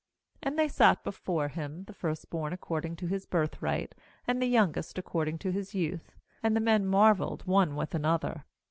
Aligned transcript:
^And 0.41 0.57
they 0.57 0.67
sat 0.67 1.03
before 1.03 1.49
him, 1.49 1.83
the 1.83 1.93
first 1.93 2.31
born 2.31 2.53
according 2.53 2.95
to 2.95 3.05
his 3.05 3.27
birthright, 3.27 3.93
and 4.25 4.41
the 4.41 4.47
youngest 4.47 4.97
according 4.97 5.37
to 5.45 5.51
his 5.51 5.75
youth; 5.75 6.15
and 6.41 6.55
the 6.55 6.59
men 6.59 6.87
marvelled 6.87 7.45
one 7.45 7.75
with 7.75 7.93
another. 7.93 8.45